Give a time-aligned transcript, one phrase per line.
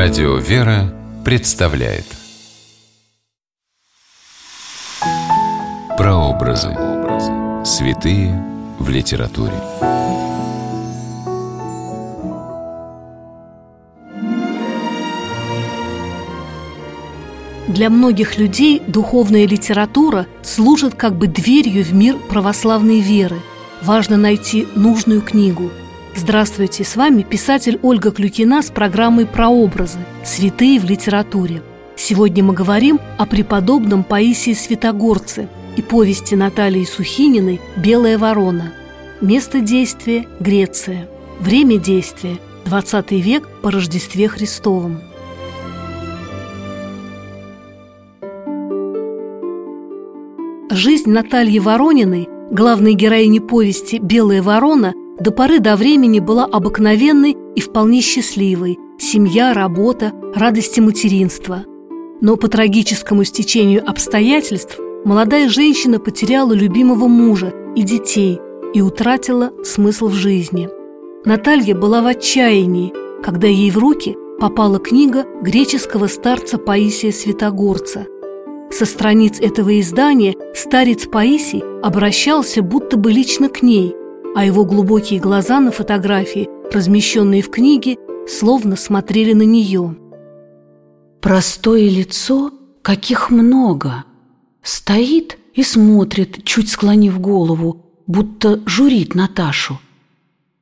[0.00, 2.04] Радио «Вера» представляет
[5.96, 6.68] Прообразы.
[7.64, 8.40] Святые
[8.78, 9.60] в литературе.
[17.66, 23.40] Для многих людей духовная литература служит как бы дверью в мир православной веры.
[23.82, 25.72] Важно найти нужную книгу.
[26.16, 29.98] Здравствуйте, с вами писатель Ольга Клюкина с программой «Прообразы.
[30.24, 31.62] Святые в литературе».
[31.96, 38.72] Сегодня мы говорим о преподобном Паисии Святогорце и повести Натальи Сухининой «Белая ворона».
[39.20, 41.08] Место действия– Греция.
[41.40, 45.00] Время действия– 20 век по Рождестве Христовом.
[50.70, 57.60] Жизнь Натальи Ворониной, главной героини повести «Белая ворона», до поры до времени была обыкновенной и
[57.60, 58.78] вполне счастливой.
[58.98, 61.64] Семья, работа, радости материнства.
[62.20, 68.38] Но по трагическому стечению обстоятельств молодая женщина потеряла любимого мужа и детей
[68.74, 70.68] и утратила смысл в жизни.
[71.24, 78.06] Наталья была в отчаянии, когда ей в руки попала книга греческого старца Паисия Святогорца–
[78.70, 83.94] со страниц этого издания старец Паисий обращался будто бы лично к ней,
[84.38, 87.96] а его глубокие глаза на фотографии, размещенные в книге,
[88.28, 89.96] словно смотрели на нее.
[91.20, 94.04] Простое лицо, каких много,
[94.62, 99.80] стоит и смотрит, чуть склонив голову, будто журит Наташу.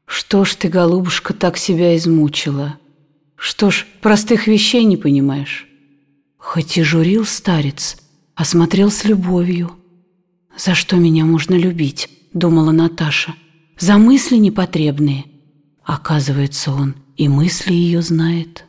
[0.07, 2.79] Что ж ты, голубушка, так себя измучила?
[3.37, 5.69] Что ж, простых вещей не понимаешь?
[6.39, 7.99] Хоть и журил старец,
[8.35, 9.73] осмотрел с любовью.
[10.57, 13.35] «За что меня можно любить?»– думала Наташа.
[13.79, 15.25] «За мысли непотребные».
[15.85, 18.65] Оказывается, он и мысли ее знает.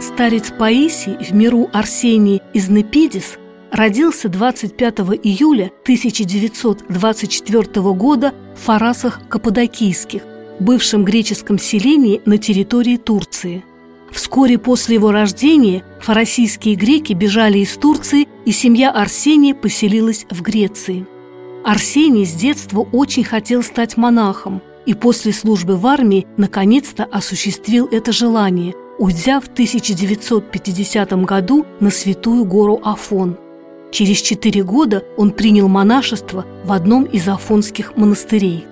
[0.00, 3.38] Старец Паисий в миру Арсений из Непидис
[3.70, 10.22] родился 25 июля 1924 года в Фарасах Каппадокийских,
[10.58, 13.62] бывшем греческом селении на территории Турции–
[14.10, 21.06] Вскоре после его рождения фаросийские греки бежали из Турции, и семья Арсения поселилась в Греции.
[21.64, 28.12] Арсений с детства очень хотел стать монахом, и после службы в армии наконец-то осуществил это
[28.12, 33.36] желание, уйдя в 1950 году на святую гору Афон.
[33.92, 38.64] Через четыре года он принял монашество в одном из афонских монастырей.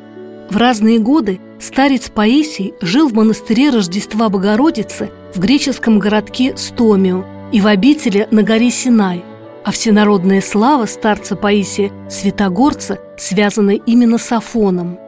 [0.49, 7.61] В разные годы старец Паисий жил в монастыре Рождества Богородицы в греческом городке Стомио и
[7.61, 9.25] в обители на горе Синай,
[9.69, 14.99] а всенародная слава старца Паисия Святогорца связана именно с Афоном.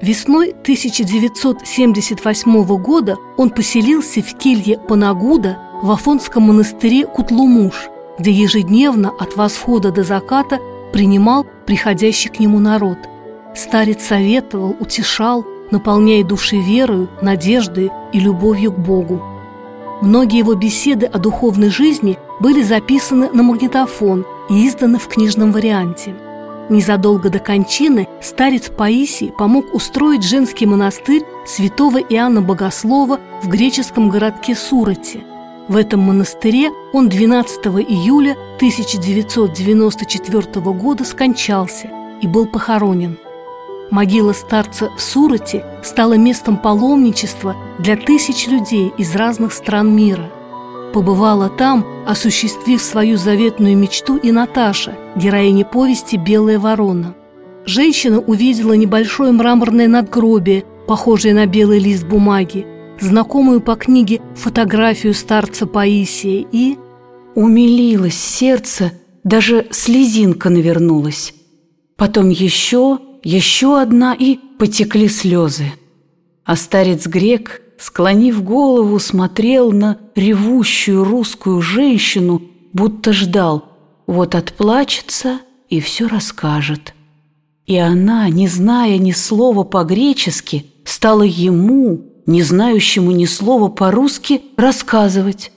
[0.00, 7.88] Весной 1978 года он поселился в келье Панагуда в Афонском монастыре Кутлумуш,
[8.20, 10.60] где ежедневно от восхода до заката
[10.92, 12.98] принимал приходящий к нему народ–
[13.56, 19.20] Старец советовал, утешал, наполняя души верою, надеждой и любовью к Богу.
[20.00, 26.14] Многие его беседы о духовной жизни были записаны на магнитофон и изданы в книжном варианте.
[26.68, 34.54] Незадолго до кончины старец Паисий помог устроить женский монастырь святого Иоанна Богослова в греческом городке
[34.54, 35.20] Сурате.
[35.68, 40.42] В этом монастыре он 12 июля 1994
[40.72, 43.18] года скончался и был похоронен–
[43.90, 50.30] Могила старца в Сурате стала местом паломничества для тысяч людей из разных стран мира.
[50.96, 57.14] Побывала там, осуществив свою заветную мечту и Наташа, героиня повести «Белая ворона».
[57.66, 62.66] Женщина увидела небольшое мраморное надгробие, похожее на белый лист бумаги,
[62.98, 66.78] знакомую по книге фотографию старца Паисия и...
[67.34, 68.92] Умилилось сердце,
[69.22, 71.34] даже слезинка навернулась.
[71.96, 75.66] Потом еще еще одна, и потекли слезы.
[76.46, 82.42] А старец-грек, склонив голову, смотрел на ревущую русскую женщину,
[82.72, 83.64] будто ждал,
[84.06, 86.94] вот отплачется и все расскажет.
[87.66, 95.52] И она, не зная ни слова по-гречески, стала ему, не знающему ни слова по-русски, рассказывать.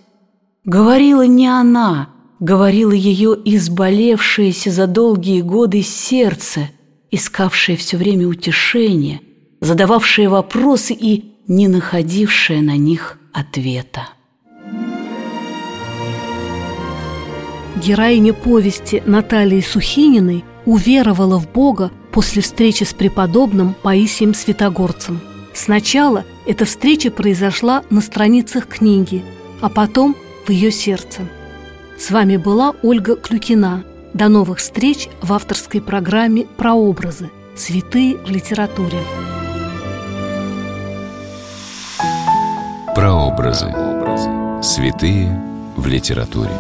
[0.66, 6.70] Говорила не она, говорила ее изболевшееся за долгие годы сердце–
[7.12, 9.22] искавшая все время утешения,
[9.62, 14.08] задававшая вопросы и не находившая на них ответа.
[17.76, 25.20] Героиня повести Натальи Сухининой уверовала в Бога после встречи с преподобным Паисием Святогорцем.
[25.54, 29.24] Сначала Эта встреча произошла на страницах книги,
[29.62, 30.16] а потом
[30.48, 31.22] в ее сердце.
[32.00, 33.84] С вами была Ольга Клюкина.
[34.16, 37.30] До новых встреч в авторской программе «Прообразы.
[37.56, 38.98] Святые в литературе».
[42.96, 43.68] Прообразы.
[44.62, 45.30] Святые
[45.76, 46.52] в литературе.